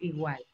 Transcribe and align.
igual. 0.00 0.44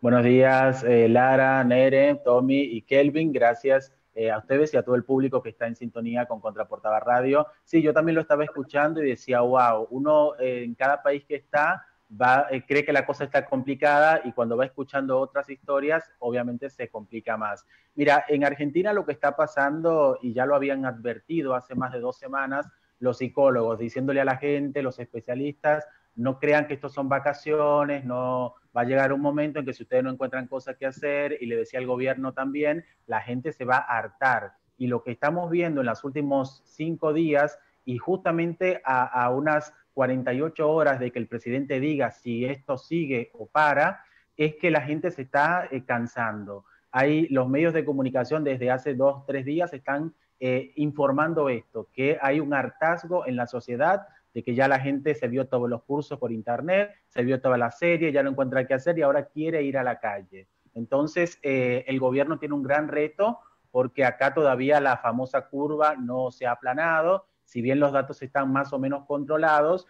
Buenos 0.00 0.24
días, 0.24 0.82
eh, 0.84 1.08
Lara, 1.08 1.62
Nere, 1.62 2.14
Tommy 2.24 2.60
y 2.60 2.82
Kelvin. 2.82 3.32
Gracias 3.32 3.92
eh, 4.14 4.30
a 4.30 4.38
ustedes 4.38 4.72
y 4.72 4.76
a 4.78 4.82
todo 4.82 4.94
el 4.94 5.04
público 5.04 5.42
que 5.42 5.50
está 5.50 5.66
en 5.66 5.76
sintonía 5.76 6.26
con 6.26 6.40
Contraportada 6.40 7.00
Radio. 7.00 7.46
Sí, 7.64 7.82
yo 7.82 7.92
también 7.92 8.14
lo 8.14 8.22
estaba 8.22 8.44
escuchando 8.44 9.02
y 9.02 9.10
decía, 9.10 9.42
wow, 9.42 9.86
uno 9.90 10.34
eh, 10.40 10.64
en 10.64 10.74
cada 10.74 11.02
país 11.02 11.24
que 11.26 11.36
está 11.36 11.86
va, 12.10 12.48
cree 12.66 12.84
que 12.84 12.92
la 12.92 13.06
cosa 13.06 13.24
está 13.24 13.44
complicada 13.44 14.22
y 14.24 14.32
cuando 14.32 14.56
va 14.56 14.64
escuchando 14.64 15.18
otras 15.18 15.48
historias, 15.50 16.10
obviamente 16.18 16.70
se 16.70 16.88
complica 16.88 17.36
más. 17.36 17.66
Mira, 17.94 18.24
en 18.28 18.44
Argentina 18.44 18.92
lo 18.92 19.04
que 19.04 19.12
está 19.12 19.36
pasando, 19.36 20.18
y 20.22 20.32
ya 20.32 20.46
lo 20.46 20.54
habían 20.56 20.86
advertido 20.86 21.54
hace 21.54 21.74
más 21.74 21.92
de 21.92 22.00
dos 22.00 22.16
semanas, 22.16 22.66
los 22.98 23.18
psicólogos, 23.18 23.78
diciéndole 23.78 24.20
a 24.20 24.24
la 24.24 24.36
gente, 24.36 24.82
los 24.82 24.98
especialistas, 24.98 25.86
no 26.16 26.38
crean 26.38 26.66
que 26.66 26.74
esto 26.74 26.88
son 26.88 27.08
vacaciones, 27.08 28.04
no 28.04 28.54
va 28.76 28.82
a 28.82 28.84
llegar 28.84 29.12
un 29.12 29.20
momento 29.20 29.58
en 29.58 29.66
que 29.66 29.72
si 29.72 29.82
ustedes 29.82 30.04
no 30.04 30.10
encuentran 30.10 30.46
cosas 30.46 30.76
que 30.76 30.86
hacer, 30.86 31.38
y 31.40 31.46
le 31.46 31.56
decía 31.56 31.78
al 31.78 31.86
gobierno 31.86 32.32
también, 32.32 32.84
la 33.06 33.20
gente 33.20 33.52
se 33.52 33.64
va 33.64 33.76
a 33.76 33.98
hartar. 33.98 34.52
Y 34.76 34.86
lo 34.86 35.02
que 35.02 35.12
estamos 35.12 35.50
viendo 35.50 35.80
en 35.80 35.86
los 35.86 36.04
últimos 36.04 36.62
cinco 36.64 37.12
días, 37.12 37.58
y 37.84 37.98
justamente 37.98 38.80
a, 38.84 39.30
unas 39.30 39.72
48 39.94 40.70
horas 40.70 41.00
de 41.00 41.10
que 41.10 41.18
el 41.18 41.26
presidente 41.26 41.80
diga 41.80 42.10
si 42.10 42.44
esto 42.44 42.78
sigue 42.78 43.30
o 43.34 43.46
para, 43.46 44.04
es 44.36 44.54
que 44.56 44.70
la 44.70 44.82
gente 44.82 45.10
se 45.10 45.22
está 45.22 45.66
eh, 45.70 45.84
cansando. 45.84 46.64
Hay 46.92 47.28
los 47.28 47.48
medios 47.48 47.72
de 47.72 47.84
comunicación 47.84 48.44
desde 48.44 48.70
hace 48.70 48.94
dos, 48.94 49.26
tres 49.26 49.44
días 49.44 49.72
están 49.72 50.14
eh, 50.38 50.72
informando 50.76 51.48
esto, 51.48 51.88
que 51.92 52.18
hay 52.20 52.40
un 52.40 52.54
hartazgo 52.54 53.26
en 53.26 53.36
la 53.36 53.46
sociedad 53.46 54.06
de 54.34 54.42
que 54.42 54.54
ya 54.54 54.68
la 54.68 54.80
gente 54.80 55.14
se 55.14 55.28
vio 55.28 55.48
todos 55.48 55.68
los 55.68 55.82
cursos 55.82 56.18
por 56.18 56.32
internet, 56.32 56.92
se 57.08 57.22
vio 57.22 57.40
toda 57.40 57.58
la 57.58 57.70
serie, 57.70 58.12
ya 58.12 58.22
no 58.22 58.30
encuentra 58.30 58.66
qué 58.66 58.74
hacer 58.74 58.98
y 58.98 59.02
ahora 59.02 59.26
quiere 59.26 59.62
ir 59.62 59.76
a 59.76 59.82
la 59.82 59.98
calle. 59.98 60.48
Entonces, 60.74 61.38
eh, 61.42 61.84
el 61.88 61.98
gobierno 61.98 62.38
tiene 62.38 62.54
un 62.54 62.62
gran 62.62 62.88
reto 62.88 63.40
porque 63.70 64.04
acá 64.04 64.34
todavía 64.34 64.80
la 64.80 64.96
famosa 64.98 65.48
curva 65.48 65.96
no 65.96 66.30
se 66.30 66.46
ha 66.46 66.52
aplanado, 66.52 67.26
si 67.44 67.62
bien 67.62 67.80
los 67.80 67.92
datos 67.92 68.22
están 68.22 68.52
más 68.52 68.72
o 68.72 68.78
menos 68.78 69.04
controlados, 69.06 69.86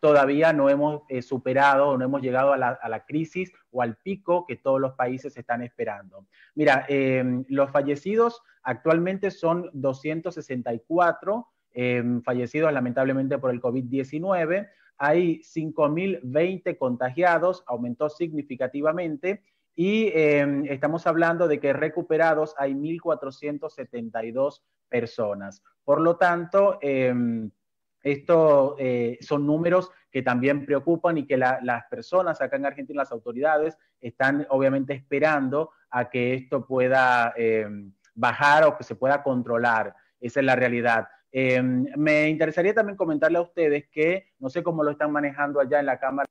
todavía 0.00 0.52
no 0.52 0.68
hemos 0.68 1.02
eh, 1.08 1.22
superado 1.22 1.96
no 1.96 2.04
hemos 2.04 2.20
llegado 2.20 2.52
a 2.52 2.58
la, 2.58 3.04
crisis 3.06 3.50
o 3.70 3.80
al 3.80 3.96
pico 3.96 4.44
que 4.46 4.56
todos 4.56 4.78
los 4.78 4.92
países 4.92 5.36
están 5.38 5.62
esperando. 5.62 6.26
Mira, 6.54 6.84
eh, 6.88 7.24
los 7.48 7.70
fallecidos 7.70 8.42
actualmente 8.62 9.30
son 9.30 9.70
264, 9.72 11.48
Em, 11.76 12.22
fallecidos 12.22 12.72
lamentablemente 12.72 13.36
por 13.38 13.50
el 13.50 13.60
COVID-19. 13.60 14.70
Hay 14.96 15.40
5.020 15.40 16.78
contagiados, 16.78 17.64
aumentó 17.66 18.08
significativamente. 18.08 19.42
Y 19.74 20.12
em, 20.14 20.64
estamos 20.66 21.04
hablando 21.08 21.48
de 21.48 21.58
que 21.58 21.72
recuperados 21.72 22.54
hay 22.58 22.74
1.472 22.74 24.62
personas. 24.88 25.64
Por 25.82 26.00
lo 26.00 26.16
tanto, 26.16 26.78
esto 28.02 28.76
eh, 28.78 29.18
son 29.20 29.44
números 29.44 29.90
que 30.12 30.22
también 30.22 30.64
preocupan 30.64 31.18
y 31.18 31.26
que 31.26 31.36
las 31.36 31.84
personas 31.90 32.40
acá 32.40 32.54
en 32.56 32.66
Argentina, 32.66 33.02
las 33.02 33.10
autoridades, 33.10 33.76
están 34.00 34.46
obviamente 34.48 34.94
esperando 34.94 35.70
a 35.90 36.08
que 36.08 36.34
esto 36.34 36.64
pueda 36.64 37.34
bajar 38.14 38.64
o 38.64 38.78
que 38.78 38.84
se 38.84 38.94
pueda 38.94 39.24
controlar. 39.24 39.96
Esa 40.20 40.38
es 40.38 40.46
la 40.46 40.54
realidad. 40.54 41.08
Em, 41.36 41.86
me 41.96 42.28
interesaría 42.28 42.72
también 42.72 42.96
comentarle 42.96 43.38
a 43.38 43.42
ustedes 43.42 43.88
que 43.88 44.32
no 44.38 44.48
sé 44.48 44.62
cómo 44.62 44.84
lo 44.84 44.92
están 44.92 45.10
manejando 45.10 45.58
allá 45.58 45.80
en 45.80 45.86
la 45.86 45.98
Cámara 45.98 46.28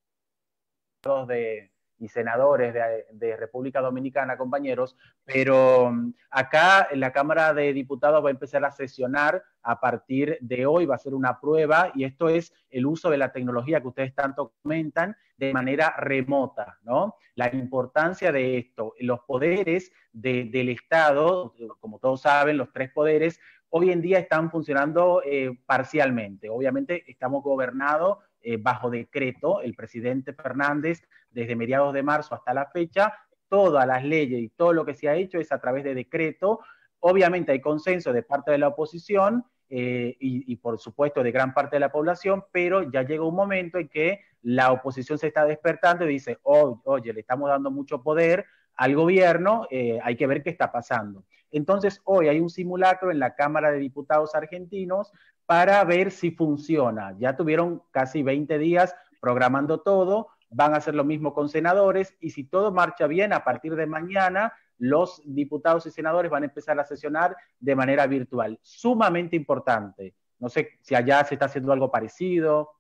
de, 1.28 1.74
y 2.00 2.08
senadores 2.08 2.74
de, 2.74 3.36
República 3.36 3.82
Dominicana, 3.82 4.38
compañeros, 4.38 4.96
pero 5.26 5.92
mm, 5.92 6.14
acá 6.30 6.88
en 6.90 7.02
la 7.02 7.12
Cámara 7.12 7.54
de 7.54 7.74
Diputados 7.74 8.24
va 8.24 8.30
a 8.30 8.32
empezar 8.32 8.64
a 8.64 8.72
sesionar 8.72 9.44
a 9.64 9.80
partir 9.80 10.38
de 10.42 10.66
hoy, 10.66 10.86
va 10.86 10.96
a 10.96 11.00
ser 11.00 11.14
una 11.14 11.40
prueba 11.40 11.92
y 11.96 12.04
esto 12.04 12.30
es 12.30 12.54
el 12.70 12.86
uso 12.86 13.10
de 13.10 13.18
la 13.18 13.32
tecnología 13.32 13.82
que 13.82 13.88
ustedes 13.88 14.14
tanto 14.14 14.54
comentan 14.62 15.16
de 15.38 15.54
manera 15.54 15.96
remota, 15.98 16.80
¿no? 16.84 17.16
La 17.36 17.54
importancia 17.54 18.32
de 18.32 18.58
esto, 18.58 18.94
los 19.00 19.22
poderes 19.22 19.92
del 20.12 20.70
Estado, 20.70 21.56
como 21.80 22.00
todos 22.00 22.22
saben, 22.22 22.58
los 22.58 22.72
tres 22.72 22.92
poderes 22.92 23.40
hoy 23.76 23.90
en 23.90 24.02
día 24.02 24.20
están 24.20 24.52
funcionando 24.52 25.24
eh, 25.26 25.58
parcialmente. 25.66 26.48
Obviamente 26.48 27.04
estamos 27.08 27.44
gobernados 27.44 28.20
eh, 28.42 28.58
bajo 28.58 28.92
decreto, 28.92 29.62
el 29.62 29.74
presidente 29.74 30.34
Fernández, 30.34 31.02
desde 31.32 31.56
mediados 31.56 31.92
de 31.94 32.04
marzo 32.04 32.36
hasta 32.36 32.54
la 32.54 32.68
fecha, 32.68 33.14
todas 33.50 33.88
las 33.88 34.04
leyes 34.04 34.42
y 34.42 34.50
todo 34.50 34.74
lo 34.74 34.86
que 34.86 34.94
se 34.94 35.10
ha 35.10 35.16
hecho 35.16 35.40
es 35.40 35.52
a 35.52 35.60
través 35.60 35.84
de 35.84 35.96
decreto. 35.96 36.60
Obviamente 37.06 37.52
hay 37.52 37.60
consenso 37.60 38.14
de 38.14 38.24
parte 38.24 38.52
de 38.52 38.58
la 38.58 38.70
oposición 38.70 39.46
eh, 39.70 40.16
y, 40.20 40.56
por 40.58 40.80
supuesto 40.80 41.22
de 41.22 41.32
gran 41.32 41.54
parte 41.54 41.76
de 41.76 41.82
la 41.82 41.92
población, 41.92 42.46
pero 42.52 42.90
ya 42.92 43.02
llega 43.04 43.26
un 43.26 43.36
momento 43.36 43.78
en 43.78 43.90
que 43.90 44.22
la 44.42 44.72
oposición 44.72 45.18
se 45.18 45.28
está 45.28 45.46
despertando 45.46 46.06
y 46.06 46.14
dice, 46.14 46.40
oye, 46.44 47.12
le 47.12 47.20
estamos 47.20 47.50
dando 47.50 47.72
mucho 47.72 48.02
poder 48.02 48.46
al 48.76 48.96
gobierno, 48.96 49.68
hay 50.04 50.16
que 50.16 50.28
ver 50.28 50.44
qué 50.44 50.50
está 50.50 50.72
pasando. 50.72 51.26
Entonces, 51.52 52.02
hoy 52.06 52.30
hay 52.30 52.40
un 52.40 52.50
simulacro 52.50 53.12
en 53.12 53.20
la 53.20 53.36
Cámara 53.36 53.72
de 53.72 53.80
Diputados 53.80 54.34
argentinos 54.34 55.12
para 55.46 55.84
ver 55.84 56.12
si 56.12 56.32
funciona. 56.32 57.16
Ya 57.20 57.36
tuvieron 57.36 57.84
casi 57.92 58.24
20 58.24 58.58
días 58.60 58.96
programando 59.20 59.82
todo, 59.82 60.30
van 60.50 60.74
a 60.74 60.78
hacer 60.78 60.96
lo 60.96 61.04
mismo 61.04 61.34
con 61.34 61.50
senadores 61.50 62.16
y 62.20 62.30
si 62.30 62.44
todo 62.44 62.72
marcha 62.72 63.08
bien, 63.08 63.34
a 63.34 63.44
partir 63.44 63.76
de 63.76 63.88
mañana 63.88 64.54
los 64.80 65.22
diputados 65.26 65.86
y 65.86 65.92
senadores 65.92 66.32
van 66.32 66.44
a 66.44 66.48
empezar 66.48 66.80
a 66.80 66.86
sesionar 66.86 67.36
de 67.60 67.76
manera 67.76 68.08
virtual. 68.08 68.60
Sumamente 68.62 69.36
importante. 69.36 70.16
No 70.40 70.50
sé 70.50 70.80
si 70.82 70.96
allá 70.96 71.24
se 71.24 71.36
está 71.36 71.46
haciendo 71.46 71.72
algo 71.72 71.92
parecido. 71.92 72.72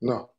No, 0.00 0.32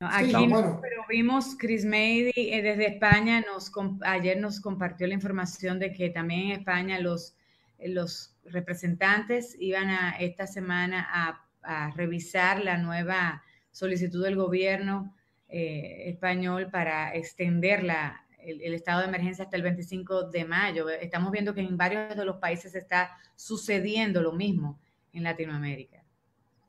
aquí 0.00 0.32
pero 0.80 1.02
vimos 1.08 1.56
Chris 1.58 1.84
Mady 1.84 2.32
eh, 2.34 2.62
desde 2.62 2.86
España, 2.86 3.42
nos, 3.42 3.70
ayer 4.02 4.40
nos 4.40 4.60
compartió 4.60 5.06
la 5.06 5.14
información 5.14 5.78
de 5.78 5.92
que 5.92 6.10
también 6.10 6.46
en 6.46 6.60
España 6.60 6.98
los, 7.00 7.36
los 7.78 8.34
representantes 8.44 9.56
iban 9.58 9.90
a 9.90 10.16
esta 10.18 10.46
semana 10.46 11.06
a, 11.10 11.46
revisar 11.94 12.64
la 12.64 12.78
nueva 12.78 13.42
solicitud 13.70 14.24
del 14.24 14.34
gobierno 14.34 15.14
eh, 15.50 16.04
español 16.06 16.70
para 16.70 17.14
extender 17.14 17.82
la, 17.82 18.24
el, 18.38 18.60
el, 18.62 18.74
estado 18.74 19.00
de 19.00 19.08
emergencia 19.08 19.44
hasta 19.44 19.56
el 19.56 19.62
25 19.62 20.30
de 20.30 20.44
mayo. 20.44 20.88
Estamos 20.88 21.30
viendo 21.32 21.54
que 21.54 21.60
en 21.60 21.76
varios 21.76 22.16
de 22.16 22.24
los 22.24 22.36
países 22.36 22.74
está 22.74 23.10
sucediendo 23.36 24.22
lo 24.22 24.32
mismo 24.32 24.78
en 25.12 25.24
Latinoamérica. 25.24 26.00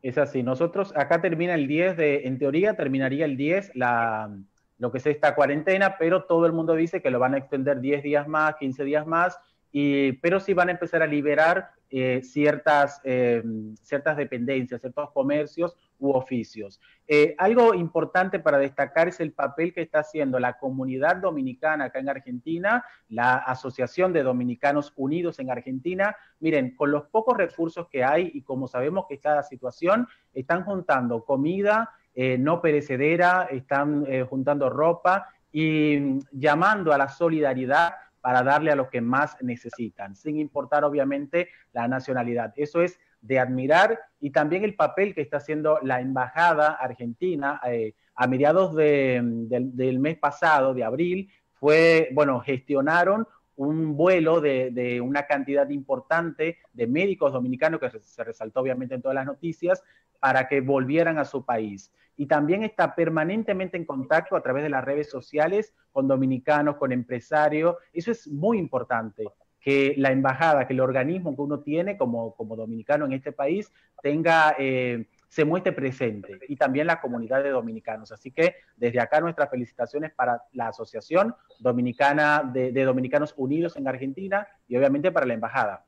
Es 0.02 0.18
así. 0.18 0.42
Nosotros, 0.42 0.94
acá 0.96 1.22
termina 1.22 1.54
el 1.54 1.68
10 1.68 1.96
de, 1.96 2.22
en 2.26 2.40
teoría 2.40 2.76
terminaría 2.76 3.26
el 3.26 3.38
10 3.38 3.76
la, 3.76 4.36
lo 4.80 4.92
que 4.92 4.98
es 4.98 5.06
esta 5.06 5.36
cuarentena, 5.36 5.98
pero 6.00 6.24
todo 6.24 6.48
el 6.48 6.54
mundo 6.54 6.74
dice 6.74 7.02
que 7.02 7.12
lo 7.12 7.20
van 7.20 7.36
a 7.36 7.38
extender 7.38 7.82
10 7.82 8.02
días 8.02 8.28
más, 8.28 8.56
15 8.56 8.84
días 8.84 9.06
más, 9.06 9.38
y, 9.72 10.14
pero 10.14 10.40
sí 10.40 10.54
van 10.54 10.70
a 10.70 10.72
empezar 10.72 11.04
a 11.04 11.08
liberar 11.08 11.70
eh, 11.92 12.22
ciertas, 12.24 13.00
eh, 13.04 13.44
ciertas 13.84 14.18
dependencias, 14.18 14.82
ciertos 14.82 15.12
comercios 15.12 15.78
u 16.02 16.12
oficios. 16.12 16.82
Eh, 17.08 17.36
algo 17.38 17.74
importante 17.74 18.40
para 18.40 18.58
destacar 18.58 19.08
es 19.08 19.22
el 19.22 19.32
papel 19.32 19.74
que 19.74 19.84
está 19.84 20.00
haciendo 20.00 20.38
la 20.40 20.58
comunidad 20.58 21.16
dominicana 21.16 21.86
acá 21.86 22.00
en 22.00 22.10
Argentina, 22.10 22.84
la 23.08 23.38
Asociación 23.38 24.12
de 24.12 24.24
Dominicanos 24.24 24.92
Unidos 24.98 25.40
en 25.40 25.50
Argentina. 25.50 26.18
Miren, 26.42 26.76
con 26.76 26.92
los 26.92 27.04
pocos 27.06 27.38
recursos 27.38 27.88
que 27.88 28.04
hay 28.04 28.32
y 28.34 28.42
como 28.42 28.68
sabemos 28.68 29.06
que 29.08 29.14
está 29.16 29.36
la 29.36 29.44
situación, 29.44 30.08
están 30.34 30.66
juntando 30.66 31.24
comida 31.24 31.92
eh, 32.14 32.38
no 32.38 32.62
perecedera, 32.62 33.48
están 33.50 34.06
eh, 34.08 34.26
juntando 34.30 34.70
ropa 34.70 35.30
y 35.52 36.20
llamando 36.32 36.92
a 36.92 36.98
la 36.98 37.08
solidaridad 37.08 37.94
para 38.20 38.44
darle 38.44 38.72
a 38.72 38.76
los 38.76 38.90
que 38.90 39.00
más 39.00 39.38
necesitan, 39.42 40.16
sin 40.16 40.38
importar 40.38 40.84
obviamente 40.84 41.50
la 41.72 41.88
nacionalidad. 41.88 42.54
Eso 42.58 42.82
es 42.82 43.00
de 43.22 43.40
admirar 43.40 44.00
y 44.20 44.32
también 44.32 44.64
el 44.64 44.76
papel 44.76 45.14
que 45.16 45.22
está 45.22 45.38
haciendo 45.38 45.80
la 45.82 46.02
Embajada 46.02 46.72
Argentina 46.74 47.62
eh, 47.68 47.94
a 48.16 48.28
mediados 48.28 48.76
del 48.76 50.00
mes 50.00 50.18
pasado, 50.18 50.74
de 50.74 50.84
abril, 50.84 51.32
fue, 51.54 52.10
bueno, 52.14 52.40
gestionaron 52.40 53.28
un 53.56 53.96
vuelo 53.96 54.42
de, 54.42 55.02
una 55.04 55.28
cantidad 55.28 55.70
importante 55.70 56.58
de 56.74 56.88
médicos 56.88 57.34
dominicanos, 57.34 57.80
que 57.80 57.92
se 58.00 58.24
resaltó 58.24 58.62
obviamente 58.62 58.96
en 58.96 59.02
todas 59.02 59.16
las 59.16 59.26
noticias, 59.26 59.84
para 60.20 60.48
que 60.48 60.62
volvieran 60.62 61.18
a 61.18 61.26
su 61.26 61.46
país. 61.46 61.92
Y 62.18 62.28
también 62.28 62.64
está 62.64 62.96
permanentemente 62.96 63.78
en 63.78 63.86
contacto 63.86 64.36
a 64.36 64.42
través 64.42 64.64
de 64.64 64.70
las 64.70 64.84
redes 64.84 65.10
sociales 65.10 65.74
con 65.92 66.08
dominicanos, 66.08 66.78
con 66.78 66.92
empresarios. 66.92 67.76
Eso 67.94 68.12
es 68.12 68.28
muy 68.28 68.58
importante 68.60 69.28
que 69.62 69.94
la 69.98 70.12
embajada, 70.12 70.68
que 70.68 70.74
el 70.74 70.80
organismo 70.80 71.36
que 71.36 71.42
uno 71.42 71.60
tiene 71.60 71.96
como, 71.96 72.36
como 72.36 72.56
dominicano 72.56 73.06
en 73.06 73.14
este 73.14 73.32
país 73.32 73.72
tenga, 74.02 74.56
eh, 74.58 75.06
se 75.28 75.46
muestre 75.46 75.72
presente 75.72 76.40
y 76.48 76.56
también 76.56 76.88
la 76.88 77.00
comunidad 77.00 77.44
de 77.44 77.52
dominicanos. 77.52 78.12
Así 78.12 78.32
que 78.32 78.56
desde 78.76 79.00
acá 79.00 79.22
nuestras 79.22 79.50
felicitaciones 79.50 80.12
para 80.14 80.42
la 80.54 80.70
Asociación 80.70 81.36
Dominicana 81.60 82.42
de, 82.44 82.72
Dominicanos 82.84 83.34
Unidos 83.38 83.78
en 83.78 83.88
Argentina 83.88 84.48
y 84.68 84.76
obviamente 84.76 85.12
para 85.12 85.28
la 85.28 85.36
Embajada. 85.36 85.86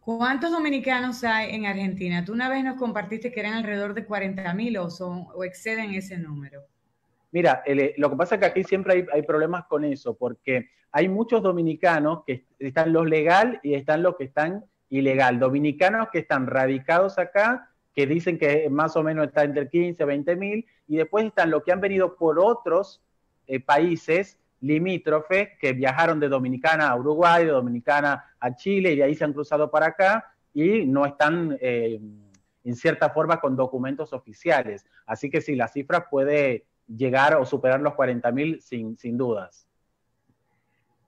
¿Cuántos 0.00 0.50
dominicanos 0.50 1.24
hay 1.24 1.54
en 1.54 1.64
Argentina? 1.64 2.24
Tú 2.24 2.32
una 2.32 2.50
vez 2.50 2.62
nos 2.62 2.76
compartiste 2.76 3.32
que 3.32 3.40
eran 3.40 3.54
alrededor 3.54 3.94
de 3.94 4.04
40 4.04 4.52
mil 4.52 4.76
o, 4.76 4.88
o 4.88 5.44
exceden 5.44 5.94
ese 5.94 6.18
número. 6.18 6.62
Mira, 7.30 7.62
eh, 7.64 7.94
lo 7.96 8.10
que 8.10 8.16
pasa 8.16 8.34
es 8.34 8.40
que 8.40 8.46
aquí 8.46 8.64
siempre 8.64 8.92
hay, 8.92 9.06
hay, 9.12 9.22
problemas 9.22 9.64
con 9.64 9.84
eso, 9.84 10.14
porque 10.14 10.68
hay 10.96 11.08
muchos 11.08 11.42
dominicanos 11.42 12.22
que 12.24 12.44
están 12.60 12.92
los 12.92 13.04
legal 13.08 13.58
y 13.64 13.74
están 13.74 14.04
los 14.04 14.14
que 14.14 14.22
están 14.22 14.64
ilegal. 14.90 15.40
Dominicanos 15.40 16.06
que 16.12 16.20
están 16.20 16.46
radicados 16.46 17.18
acá 17.18 17.68
que 17.92 18.06
dicen 18.06 18.38
que 18.38 18.70
más 18.70 18.94
o 18.94 19.02
menos 19.02 19.26
está 19.26 19.42
entre 19.42 19.68
15 19.68 20.04
20 20.04 20.36
mil, 20.36 20.64
y 20.86 20.96
después 20.96 21.26
están 21.26 21.50
los 21.50 21.64
que 21.64 21.72
han 21.72 21.80
venido 21.80 22.14
por 22.14 22.38
otros 22.38 23.02
eh, 23.48 23.58
países 23.58 24.38
limítrofes 24.60 25.48
que 25.60 25.72
viajaron 25.72 26.20
de 26.20 26.28
Dominicana 26.28 26.90
a 26.90 26.96
Uruguay, 26.96 27.44
de 27.44 27.50
Dominicana 27.50 28.32
a 28.38 28.54
Chile, 28.54 28.92
y 28.92 28.96
de 28.96 29.02
ahí 29.02 29.16
se 29.16 29.24
han 29.24 29.32
cruzado 29.32 29.72
para 29.72 29.86
acá 29.86 30.32
y 30.52 30.86
no 30.86 31.06
están 31.06 31.58
eh, 31.60 32.00
en 32.62 32.76
cierta 32.76 33.10
forma 33.10 33.40
con 33.40 33.56
documentos 33.56 34.12
oficiales. 34.12 34.86
Así 35.06 35.28
que 35.28 35.40
sí, 35.40 35.56
la 35.56 35.66
cifra 35.66 36.08
puede 36.08 36.66
llegar 36.86 37.34
o 37.34 37.44
superar 37.44 37.80
los 37.80 37.94
40 37.94 38.30
mil 38.30 38.62
sin, 38.62 38.96
sin 38.96 39.18
dudas. 39.18 39.66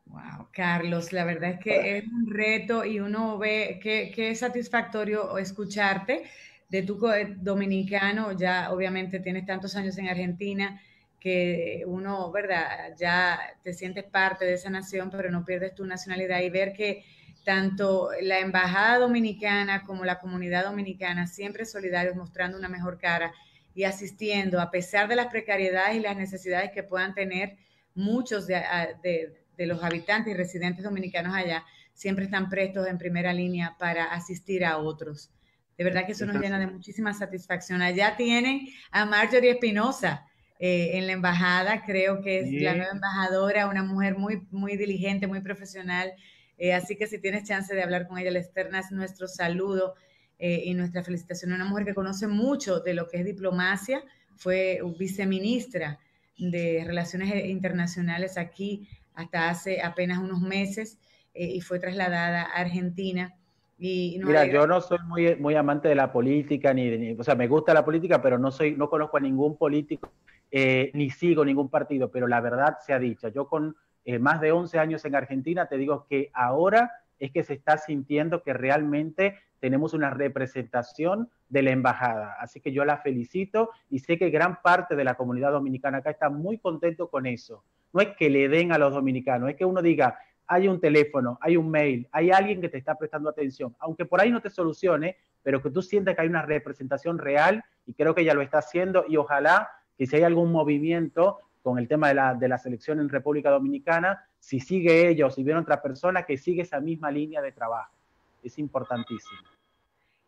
Wow, 0.06 0.48
Carlos, 0.52 1.12
la 1.12 1.24
verdad 1.24 1.50
es 1.52 1.60
que 1.60 1.98
es 1.98 2.04
un 2.04 2.30
reto 2.32 2.84
y 2.84 3.00
uno 3.00 3.38
ve 3.38 3.80
que, 3.82 4.12
que 4.14 4.30
es 4.30 4.38
satisfactorio 4.38 5.36
escucharte 5.38 6.24
de 6.68 6.82
tu 6.82 6.98
dominicano, 7.38 8.32
ya 8.32 8.72
obviamente 8.72 9.20
tienes 9.20 9.46
tantos 9.46 9.74
años 9.76 9.98
en 9.98 10.08
Argentina 10.08 10.80
que 11.20 11.82
uno, 11.86 12.30
¿verdad? 12.30 12.94
Ya 12.96 13.38
te 13.62 13.72
sientes 13.74 14.04
parte 14.04 14.44
de 14.44 14.54
esa 14.54 14.70
nación, 14.70 15.10
pero 15.10 15.30
no 15.30 15.44
pierdes 15.44 15.74
tu 15.74 15.84
nacionalidad 15.84 16.40
y 16.40 16.50
ver 16.50 16.72
que 16.72 17.04
tanto 17.44 18.10
la 18.22 18.38
embajada 18.40 18.98
dominicana 18.98 19.82
como 19.82 20.04
la 20.04 20.18
comunidad 20.18 20.64
dominicana 20.64 21.26
siempre 21.26 21.64
solidarios, 21.64 22.16
mostrando 22.16 22.58
una 22.58 22.68
mejor 22.68 22.98
cara 22.98 23.32
y 23.74 23.84
asistiendo, 23.84 24.60
a 24.60 24.70
pesar 24.70 25.08
de 25.08 25.16
las 25.16 25.26
precariedades 25.28 25.96
y 25.96 26.00
las 26.00 26.16
necesidades 26.16 26.70
que 26.72 26.82
puedan 26.82 27.14
tener 27.14 27.56
muchos 27.94 28.46
de, 28.46 28.62
de 29.02 29.45
los 29.64 29.82
habitantes 29.82 30.34
y 30.34 30.36
residentes 30.36 30.84
dominicanos 30.84 31.34
allá, 31.34 31.64
siempre 31.94 32.26
están 32.26 32.50
prestos 32.50 32.86
en 32.86 32.98
primera 32.98 33.32
línea 33.32 33.74
para 33.78 34.04
asistir 34.04 34.66
a 34.66 34.76
otros. 34.76 35.30
De 35.78 35.84
verdad 35.84 36.04
que 36.06 36.12
eso 36.12 36.26
nos 36.26 36.40
llena 36.40 36.58
de 36.58 36.66
muchísima 36.66 37.14
satisfacción. 37.14 37.80
Allá 37.80 38.16
tienen 38.16 38.68
a 38.90 39.06
Marjorie 39.06 39.52
Espinosa 39.52 40.26
eh, 40.58 40.92
en 40.94 41.06
la 41.06 41.12
embajada, 41.12 41.82
creo 41.84 42.22
que 42.22 42.40
es 42.40 42.62
la 42.62 42.74
nueva 42.74 42.92
embajadora, 42.92 43.68
una 43.68 43.82
mujer 43.82 44.16
muy, 44.16 44.46
muy 44.50 44.76
diligente, 44.76 45.26
muy 45.26 45.40
profesional. 45.40 46.12
Eh, 46.56 46.72
así 46.72 46.96
que 46.96 47.06
si 47.06 47.20
tienes 47.20 47.44
chance 47.44 47.74
de 47.74 47.82
hablar 47.82 48.08
con 48.08 48.18
ella, 48.18 48.30
le 48.30 48.38
externas 48.38 48.90
nuestro 48.90 49.28
saludo 49.28 49.94
eh, 50.38 50.62
y 50.64 50.72
nuestra 50.72 51.02
felicitación. 51.02 51.52
Una 51.52 51.66
mujer 51.66 51.84
que 51.84 51.94
conoce 51.94 52.26
mucho 52.26 52.80
de 52.80 52.94
lo 52.94 53.08
que 53.08 53.18
es 53.18 53.24
diplomacia, 53.24 54.02
fue 54.36 54.80
viceministra 54.98 55.98
de 56.38 56.84
Relaciones 56.86 57.46
Internacionales 57.46 58.36
aquí 58.36 58.88
hasta 59.16 59.50
hace 59.50 59.82
apenas 59.82 60.18
unos 60.18 60.40
meses 60.40 60.98
y 61.34 61.60
fue 61.60 61.80
trasladada 61.80 62.42
a 62.42 62.60
Argentina 62.60 63.34
Mira, 63.78 64.46
yo 64.46 64.66
no 64.66 64.80
soy 64.80 64.98
muy, 65.06 65.36
muy 65.36 65.54
amante 65.54 65.88
de 65.88 65.94
la 65.94 66.10
política, 66.10 66.72
ni, 66.72 67.12
o 67.12 67.22
sea, 67.22 67.34
me 67.34 67.46
gusta 67.46 67.74
la 67.74 67.84
política, 67.84 68.22
pero 68.22 68.38
no 68.38 68.50
soy, 68.50 68.74
no 68.74 68.88
conozco 68.88 69.18
a 69.18 69.20
ningún 69.20 69.58
político, 69.58 70.10
eh, 70.50 70.90
ni 70.94 71.10
sigo 71.10 71.44
ningún 71.44 71.68
partido, 71.68 72.10
pero 72.10 72.26
la 72.26 72.40
verdad 72.40 72.78
se 72.80 72.94
ha 72.94 72.98
dicho. 72.98 73.28
Yo 73.28 73.48
con 73.48 73.76
eh, 74.06 74.18
más 74.18 74.40
de 74.40 74.52
11 74.52 74.78
años 74.78 75.04
en 75.04 75.14
Argentina 75.14 75.66
te 75.66 75.76
digo 75.76 76.06
que 76.08 76.30
ahora 76.32 76.90
es 77.18 77.32
que 77.32 77.44
se 77.44 77.52
está 77.52 77.76
sintiendo 77.76 78.42
que 78.42 78.54
realmente 78.54 79.36
tenemos 79.60 79.92
una 79.92 80.08
representación 80.10 81.28
de 81.50 81.62
la 81.62 81.70
embajada. 81.70 82.36
Así 82.40 82.60
que 82.60 82.72
yo 82.72 82.84
la 82.86 82.98
felicito 82.98 83.70
y 83.90 83.98
sé 83.98 84.16
que 84.16 84.30
gran 84.30 84.62
parte 84.62 84.96
de 84.96 85.04
la 85.04 85.14
comunidad 85.16 85.52
dominicana 85.52 85.98
acá 85.98 86.10
está 86.10 86.30
muy 86.30 86.58
contento 86.58 87.08
con 87.10 87.26
eso. 87.26 87.62
No 87.96 88.02
es 88.02 88.14
que 88.14 88.28
le 88.28 88.46
den 88.50 88.72
a 88.72 88.78
los 88.78 88.92
dominicanos, 88.92 89.48
es 89.48 89.56
que 89.56 89.64
uno 89.64 89.80
diga, 89.80 90.18
hay 90.46 90.68
un 90.68 90.78
teléfono, 90.78 91.38
hay 91.40 91.56
un 91.56 91.70
mail, 91.70 92.06
hay 92.12 92.30
alguien 92.30 92.60
que 92.60 92.68
te 92.68 92.76
está 92.76 92.94
prestando 92.94 93.30
atención, 93.30 93.74
aunque 93.78 94.04
por 94.04 94.20
ahí 94.20 94.30
no 94.30 94.42
te 94.42 94.50
solucione, 94.50 95.16
pero 95.42 95.62
que 95.62 95.70
tú 95.70 95.80
sientas 95.80 96.14
que 96.14 96.20
hay 96.20 96.28
una 96.28 96.42
representación 96.42 97.18
real 97.18 97.64
y 97.86 97.94
creo 97.94 98.14
que 98.14 98.22
ya 98.22 98.34
lo 98.34 98.42
está 98.42 98.58
haciendo 98.58 99.06
y 99.08 99.16
ojalá 99.16 99.70
que 99.96 100.06
si 100.06 100.14
hay 100.14 100.24
algún 100.24 100.52
movimiento 100.52 101.38
con 101.62 101.78
el 101.78 101.88
tema 101.88 102.08
de 102.08 102.14
la, 102.16 102.34
de 102.34 102.48
la 102.48 102.58
selección 102.58 103.00
en 103.00 103.08
República 103.08 103.48
Dominicana, 103.48 104.28
si 104.38 104.60
sigue 104.60 105.08
ella 105.08 105.24
o 105.24 105.30
si 105.30 105.42
viene 105.42 105.60
otra 105.60 105.80
persona, 105.80 106.24
que 106.24 106.36
sigue 106.36 106.62
esa 106.62 106.80
misma 106.80 107.10
línea 107.10 107.40
de 107.40 107.52
trabajo. 107.52 107.94
Es 108.42 108.58
importantísimo. 108.58 109.40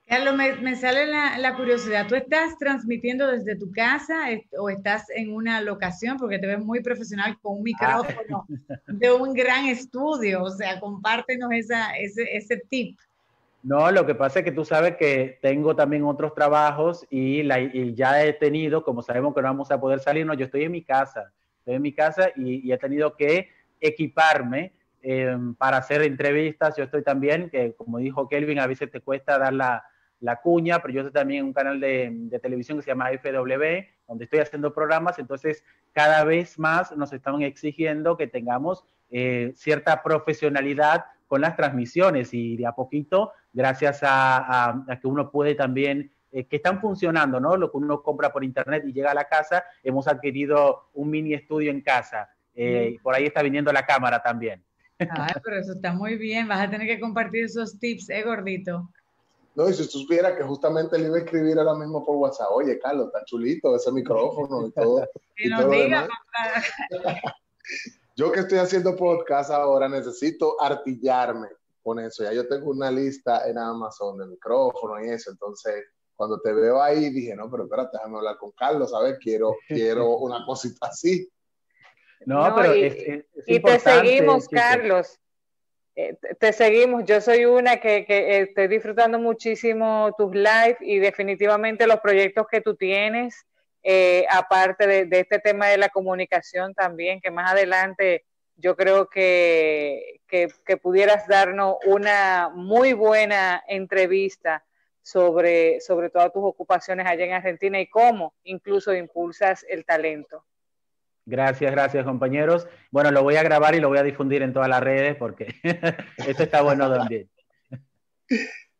Carlos, 0.08 0.36
me, 0.36 0.74
sale 0.74 1.06
la, 1.06 1.54
curiosidad. 1.54 2.06
¿Tú 2.08 2.14
estás 2.14 2.56
transmitiendo 2.56 3.26
desde 3.26 3.56
tu 3.56 3.70
casa 3.70 4.14
o 4.58 4.70
estás 4.70 5.04
en 5.10 5.34
una 5.34 5.60
locación? 5.60 6.16
Porque 6.16 6.38
te 6.38 6.46
ves 6.46 6.60
muy 6.60 6.80
profesional 6.80 7.38
con 7.42 7.58
un 7.58 7.62
micrófono 7.62 8.46
de 8.86 9.12
un 9.12 9.34
gran 9.34 9.66
estudio. 9.66 10.42
O 10.44 10.50
sea, 10.50 10.80
compártenos 10.80 11.50
esa, 11.52 11.94
ese, 11.98 12.24
ese 12.34 12.56
tip. 12.70 12.98
No, 13.62 13.90
lo 13.90 14.06
que 14.06 14.14
pasa 14.14 14.38
es 14.38 14.46
que 14.46 14.52
tú 14.52 14.64
sabes 14.64 14.96
que 14.96 15.38
tengo 15.42 15.76
también 15.76 16.04
otros 16.04 16.34
trabajos 16.34 17.06
y, 17.10 17.42
la, 17.42 17.60
ya 17.60 18.24
he 18.24 18.32
tenido, 18.32 18.82
como 18.84 19.02
sabemos 19.02 19.34
que 19.34 19.42
no 19.42 19.48
vamos 19.48 19.70
a 19.70 19.78
poder 19.78 20.00
salir, 20.00 20.24
no, 20.24 20.32
yo 20.32 20.46
estoy 20.46 20.64
en 20.64 20.72
mi 20.72 20.82
casa, 20.82 21.32
estoy 21.58 21.74
en 21.74 21.82
mi 21.82 21.92
casa 21.92 22.30
y, 22.34 22.72
he 22.72 22.78
tenido 22.78 23.14
que 23.14 23.50
equiparme 23.78 24.72
em, 25.02 25.54
para 25.54 25.76
hacer 25.76 26.00
entrevistas. 26.00 26.78
Yo 26.78 26.84
estoy 26.84 27.02
también, 27.02 27.50
que 27.50 27.74
como 27.74 27.98
dijo 27.98 28.26
Kelvin, 28.26 28.58
a 28.58 28.66
veces 28.66 28.90
te 28.90 29.00
cuesta 29.00 29.38
dar 29.38 29.52
la, 29.52 29.84
la 30.20 30.36
Cuña, 30.40 30.80
pero 30.80 30.94
yo 30.94 31.00
estoy 31.00 31.12
también 31.12 31.40
en 31.40 31.46
un 31.46 31.52
canal 31.52 31.80
de, 31.80 32.38
televisión 32.42 32.78
que 32.78 32.82
se 32.82 32.90
llama 32.90 33.10
FW, 33.10 33.86
donde 34.06 34.24
estoy 34.24 34.40
haciendo 34.40 34.72
programas, 34.72 35.18
entonces 35.18 35.64
cada 35.92 36.24
vez 36.24 36.58
más 36.58 36.96
nos 36.96 37.12
están 37.12 37.42
exigiendo 37.42 38.16
que 38.16 38.26
tengamos 38.26 38.84
eh, 39.10 39.52
cierta 39.54 40.02
profesionalidad 40.02 41.04
con 41.26 41.40
las 41.42 41.56
transmisiones 41.56 42.32
y 42.32 42.56
de 42.56 42.66
a 42.66 42.72
poquito, 42.72 43.32
gracias 43.52 44.00
a, 44.02 44.84
que 45.00 45.06
uno 45.06 45.30
puede 45.30 45.54
también, 45.54 46.10
eh, 46.32 46.46
que 46.46 46.56
están 46.56 46.80
funcionando, 46.80 47.38
¿no? 47.38 47.56
Lo 47.56 47.70
que 47.70 47.76
uno 47.76 48.02
compra 48.02 48.32
por 48.32 48.44
internet 48.44 48.82
y 48.86 48.92
llega 48.92 49.10
a 49.10 49.14
la 49.14 49.24
casa, 49.24 49.64
hemos 49.82 50.08
adquirido 50.08 50.88
un 50.94 51.10
mini 51.10 51.34
estudio 51.34 51.70
en 51.70 51.82
casa. 51.82 52.30
Eh, 52.54 52.96
por 53.02 53.14
ahí 53.14 53.24
está 53.26 53.42
viniendo 53.42 53.72
la 53.72 53.86
cámara 53.86 54.20
también. 54.20 54.64
Ay, 54.98 55.34
pero 55.44 55.58
eso 55.58 55.72
está 55.74 55.92
muy 55.92 56.16
bien. 56.16 56.48
Vas 56.48 56.66
a 56.66 56.70
tener 56.70 56.88
que 56.88 56.98
compartir 56.98 57.44
esos 57.44 57.78
tips, 57.78 58.10
¿eh, 58.10 58.22
gordito? 58.22 58.90
No, 59.58 59.68
y 59.68 59.74
si 59.74 59.82
tú 59.90 59.98
supieras 59.98 60.36
que 60.36 60.44
justamente 60.44 60.96
le 60.96 61.08
iba 61.08 61.16
a 61.16 61.18
escribir 61.18 61.58
ahora 61.58 61.74
mismo 61.74 62.06
por 62.06 62.14
WhatsApp, 62.14 62.46
oye, 62.52 62.78
Carlos, 62.78 63.08
está 63.08 63.24
chulito 63.24 63.74
ese 63.74 63.90
micrófono 63.90 64.68
y 64.68 64.70
todo. 64.70 65.04
y 65.36 65.50
todo 65.50 65.68
diga, 65.68 66.08
Yo 68.16 68.30
que 68.30 68.38
estoy 68.38 68.58
haciendo 68.58 68.94
podcast 68.94 69.50
ahora 69.50 69.88
necesito 69.88 70.54
artillarme 70.62 71.48
con 71.82 71.98
eso. 71.98 72.22
Ya 72.22 72.32
yo 72.32 72.46
tengo 72.46 72.70
una 72.70 72.88
lista 72.88 73.48
en 73.48 73.58
Amazon 73.58 74.18
de 74.18 74.26
micrófono 74.26 75.04
y 75.04 75.08
eso. 75.08 75.32
Entonces, 75.32 75.86
cuando 76.14 76.40
te 76.40 76.52
veo 76.52 76.80
ahí, 76.80 77.10
dije, 77.10 77.34
no, 77.34 77.50
pero 77.50 77.64
espérate, 77.64 77.96
déjame 77.96 78.18
hablar 78.18 78.36
con 78.38 78.52
Carlos, 78.52 78.94
a 78.94 79.00
ver, 79.00 79.18
quiero, 79.18 79.56
quiero 79.66 80.18
una 80.18 80.46
cosita 80.46 80.86
así. 80.86 81.28
No, 82.24 82.54
pero 82.54 82.76
y, 82.76 83.24
y 83.44 83.60
te 83.60 83.80
seguimos, 83.80 84.46
Carlos. 84.46 85.18
Eh, 86.00 86.16
te 86.38 86.52
seguimos. 86.52 87.04
Yo 87.06 87.20
soy 87.20 87.44
una 87.44 87.78
que, 87.78 88.04
que, 88.04 88.42
estoy 88.42 88.68
disfrutando 88.68 89.18
muchísimo 89.18 90.14
tus 90.16 90.32
live 90.32 90.76
y 90.80 91.00
definitivamente 91.00 91.88
los 91.88 91.98
proyectos 91.98 92.46
que 92.48 92.60
tú 92.60 92.76
tienes, 92.76 93.44
eh, 93.82 94.24
aparte 94.30 94.86
de, 94.86 95.18
este 95.18 95.40
tema 95.40 95.66
de 95.66 95.76
la 95.76 95.88
comunicación 95.88 96.72
también, 96.72 97.20
que 97.20 97.32
más 97.32 97.50
adelante 97.50 98.24
yo 98.54 98.76
creo 98.76 99.08
que, 99.08 100.20
que, 100.28 100.76
pudieras 100.80 101.26
darnos 101.26 101.78
una 101.84 102.48
muy 102.54 102.92
buena 102.92 103.64
entrevista 103.66 104.64
sobre, 105.02 105.80
sobre 105.80 106.10
todas 106.10 106.32
tus 106.32 106.44
ocupaciones 106.44 107.08
allá 107.08 107.24
en 107.24 107.32
Argentina 107.32 107.80
y 107.80 107.88
cómo 107.88 108.34
incluso 108.44 108.94
impulsas 108.94 109.66
el 109.68 109.84
talento. 109.84 110.44
Gracias, 111.28 111.70
gracias 111.70 112.04
compañeros. 112.06 112.66
Bueno, 112.90 113.10
lo 113.10 113.22
voy 113.22 113.36
a 113.36 113.42
grabar 113.42 113.74
y 113.74 113.80
lo 113.80 113.88
voy 113.88 113.98
a 113.98 114.02
difundir 114.02 114.42
en 114.42 114.54
todas 114.54 114.68
las 114.68 114.82
redes 114.82 115.14
porque 115.16 115.54
esto 116.26 116.42
está 116.42 116.62
bueno 116.62 116.90
también. 116.90 117.28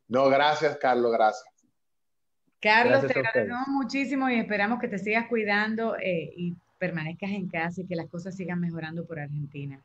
No, 0.09 0.31
gracias 0.31 0.79
Carlos, 0.79 1.13
gracias. 1.13 1.47
Carlos, 2.61 3.07
te 3.07 3.19
agradecemos 3.19 3.69
muchísimo 3.69 4.31
y 4.31 4.39
esperamos 4.39 4.81
que 4.81 4.89
te 4.89 4.99
sigas 4.99 5.27
cuidando 5.29 5.97
eh, 5.97 6.33
y 6.37 6.57
permanezcas 6.79 7.31
en 7.31 7.49
casa 7.49 7.83
y 7.83 7.87
que 7.87 7.95
las 7.95 8.09
cosas 8.09 8.35
sigan 8.35 8.61
mejorando 8.61 9.07
por 9.07 9.21
Argentina. 9.21 9.79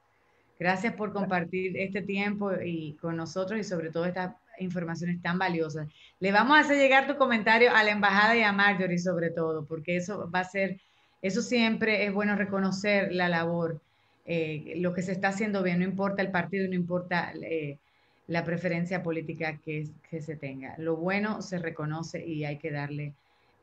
Gracias 0.58 0.94
por 0.94 1.12
compartir 1.12 1.78
este 1.78 2.02
tiempo 2.02 2.54
y 2.64 2.94
con 3.02 3.18
nosotros 3.18 3.60
y 3.60 3.64
sobre 3.64 3.92
todo 3.92 4.06
esta 4.06 4.38
informaciones 4.60 5.22
tan 5.22 5.38
valiosas. 5.38 5.88
Le 6.20 6.32
vamos 6.32 6.58
a 6.58 6.62
hacer 6.62 6.78
llegar 6.78 7.08
tu 7.08 7.18
comentario 7.18 7.76
a 7.76 7.84
la 7.84 7.92
embajada 7.92 8.36
y 8.36 8.44
a 8.44 8.52
Marjorie 8.52 9.00
sobre 9.00 9.32
todo, 9.32 9.66
porque 9.66 9.98
eso 9.98 10.30
va 10.30 10.40
a 10.40 10.46
ser, 10.46 10.80
eso 11.24 11.42
siempre 11.42 12.06
es 12.06 12.14
bueno 12.14 12.36
reconocer 12.36 13.14
la 13.14 13.30
labor, 13.30 13.80
eh, 14.26 14.74
lo 14.76 14.94
que 14.94 15.02
se 15.02 15.14
está 15.14 15.30
haciendo 15.30 15.64
bien, 15.64 15.80
no 15.80 15.86
importa 15.86 16.22
el 16.22 16.32
partido, 16.32 16.68
no 16.68 16.76
importa 16.76 17.32
eh, 17.42 17.80
la 18.28 18.44
preferencia 18.44 19.02
política 19.02 19.58
que, 19.58 19.88
que, 20.10 20.22
se 20.22 20.36
tenga. 20.36 20.76
Lo 20.78 20.98
bueno 20.98 21.42
se 21.42 21.60
reconoce 21.60 22.26
y 22.26 22.44
hay 22.44 22.58
que 22.58 22.72
darle 22.72 23.14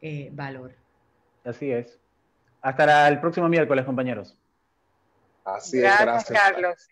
eh, 0.01 0.31
valor. 0.33 0.73
Así 1.45 1.71
es. 1.71 1.99
Hasta 2.63 3.09
el 3.09 3.21
próximo 3.21 3.49
miércoles, 3.49 3.85
compañeros. 3.85 4.35
Así 5.45 5.79
es, 5.79 6.01
gracias. 6.01 6.39
Carlos. 6.39 6.89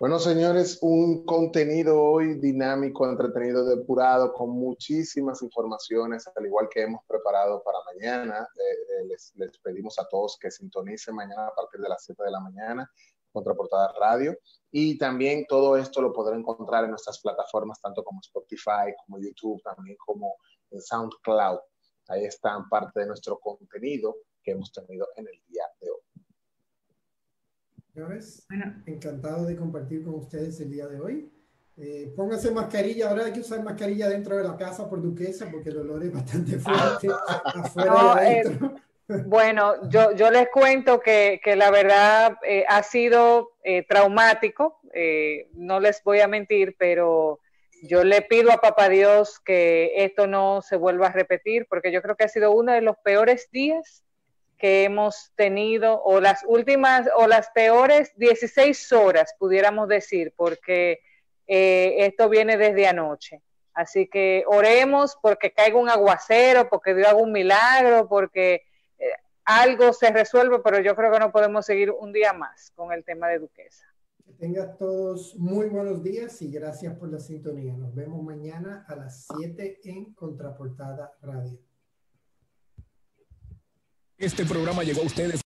Bueno, 0.00 0.18
señores, 0.18 0.78
un 0.82 1.24
contenido 1.24 2.02
hoy 2.02 2.34
dinámico, 2.40 3.08
entretenido, 3.08 3.64
depurado, 3.64 4.32
con 4.32 4.50
muchísimas 4.50 5.40
informaciones, 5.40 6.28
al 6.34 6.46
igual 6.46 6.68
que 6.68 6.82
hemos 6.82 7.04
preparado 7.06 7.62
para 7.62 7.78
mañana. 7.94 8.48
Eh, 8.56 9.02
eh, 9.02 9.06
les, 9.06 9.32
pedimos 9.62 9.96
a 10.00 10.08
todos 10.08 10.36
que 10.36 10.50
sintonicen 10.50 11.14
mañana 11.14 11.46
a 11.46 11.54
partir 11.54 11.80
de 11.80 11.88
las 11.88 12.04
7 12.04 12.24
de 12.24 12.30
la 12.32 12.40
mañana, 12.40 12.90
Contraportada 13.30 13.94
Radio. 14.00 14.36
Y 14.72 14.98
también 14.98 15.46
todo 15.46 15.76
esto 15.76 16.02
lo 16.02 16.12
podrán 16.12 16.40
encontrar 16.40 16.82
en 16.82 16.90
nuestras 16.90 17.20
plataformas, 17.20 17.80
tanto 17.80 18.02
como 18.02 18.18
Spotify, 18.18 18.92
como 19.06 19.20
YouTube, 19.20 19.62
también 19.62 19.96
como 20.04 20.38
en 20.72 20.82
SoundCloud. 20.82 21.60
Ahí 22.08 22.24
están 22.24 22.68
parte 22.68 22.98
de 22.98 23.06
nuestro 23.06 23.38
contenido 23.38 24.16
que 24.42 24.50
hemos 24.50 24.72
tenido 24.72 25.06
en 25.14 25.28
el 25.28 25.40
día 25.46 25.66
de 25.80 25.88
hoy. 25.88 26.03
Señores, 27.94 28.44
encantado 28.86 29.46
de 29.46 29.54
compartir 29.54 30.02
con 30.02 30.14
ustedes 30.14 30.60
el 30.60 30.68
día 30.72 30.88
de 30.88 31.00
hoy. 31.00 31.30
Eh, 31.76 32.12
pónganse 32.16 32.50
mascarilla, 32.50 33.08
ahora 33.08 33.26
hay 33.26 33.32
que 33.32 33.38
usar 33.38 33.62
mascarilla 33.62 34.08
dentro 34.08 34.36
de 34.36 34.42
la 34.42 34.56
casa 34.56 34.90
por 34.90 35.00
duquesa 35.00 35.48
porque 35.48 35.68
el 35.68 35.78
olor 35.78 36.02
es 36.02 36.12
bastante 36.12 36.58
fuerte 36.58 37.08
afuera 37.44 38.32
eh, 38.32 38.44
bueno, 39.26 39.88
yo, 39.88 40.12
yo 40.12 40.30
les 40.32 40.48
cuento 40.50 41.00
que, 41.00 41.40
que 41.42 41.54
la 41.54 41.70
verdad 41.70 42.36
eh, 42.44 42.64
ha 42.68 42.82
sido 42.82 43.52
traumático, 43.88 44.80
no 45.54 45.78
les 45.78 46.02
voy 46.02 46.20
a 46.20 46.28
mentir, 46.28 46.74
pero 46.78 47.38
yo 47.82 48.02
le 48.02 48.22
pido 48.22 48.52
a 48.52 48.60
Papá 48.60 48.88
Dios 48.88 49.40
que 49.40 49.92
esto 50.04 50.26
no 50.26 50.62
se 50.62 50.76
vuelva 50.76 51.08
a 51.08 51.12
repetir 51.12 51.66
porque 51.68 51.92
yo 51.92 52.02
creo 52.02 52.16
que 52.16 52.24
ha 52.24 52.28
sido 52.28 52.52
uno 52.52 52.72
de 52.72 52.80
los 52.80 52.96
peores 53.04 53.48
días 53.50 54.03
que 54.64 54.84
hemos 54.84 55.30
tenido, 55.36 56.02
o 56.04 56.22
las 56.22 56.42
últimas, 56.46 57.06
o 57.18 57.26
las 57.26 57.50
peores 57.50 58.14
16 58.16 58.92
horas, 58.92 59.34
pudiéramos 59.38 59.88
decir, 59.88 60.32
porque 60.34 61.00
eh, 61.46 61.96
esto 61.98 62.30
viene 62.30 62.56
desde 62.56 62.86
anoche. 62.86 63.42
Así 63.74 64.08
que 64.08 64.42
oremos 64.46 65.18
porque 65.20 65.52
caiga 65.52 65.76
un 65.76 65.90
aguacero, 65.90 66.70
porque 66.70 66.94
Dios 66.94 67.08
haga 67.08 67.18
un 67.18 67.30
milagro, 67.30 68.08
porque 68.08 68.62
eh, 68.98 69.04
algo 69.44 69.92
se 69.92 70.10
resuelve, 70.10 70.60
pero 70.60 70.80
yo 70.80 70.96
creo 70.96 71.12
que 71.12 71.18
no 71.18 71.30
podemos 71.30 71.66
seguir 71.66 71.90
un 71.90 72.14
día 72.14 72.32
más 72.32 72.70
con 72.74 72.90
el 72.90 73.04
tema 73.04 73.28
de 73.28 73.40
Duquesa. 73.40 73.84
Que 74.24 74.32
tengan 74.32 74.78
todos 74.78 75.36
muy 75.36 75.66
buenos 75.66 76.02
días 76.02 76.40
y 76.40 76.50
gracias 76.50 76.96
por 76.96 77.10
la 77.10 77.20
sintonía. 77.20 77.76
Nos 77.76 77.94
vemos 77.94 78.22
mañana 78.22 78.86
a 78.88 78.96
las 78.96 79.26
7 79.36 79.80
en 79.84 80.14
Contraportada 80.14 81.12
Radio. 81.20 81.58
Este 84.16 84.44
programa 84.44 84.84
llegó 84.84 85.00
a 85.02 85.06
ustedes 85.06 85.42